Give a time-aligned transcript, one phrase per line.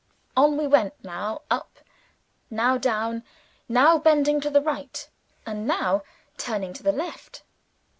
[0.35, 1.77] On we went; now up,
[2.49, 3.21] now down;
[3.69, 5.07] now bending to the right,
[5.45, 6.01] and now
[6.39, 7.43] turning to the left.